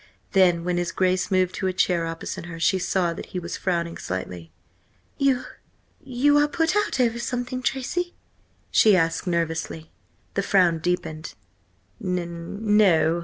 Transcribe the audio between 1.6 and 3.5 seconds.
a chair opposite her, she saw that he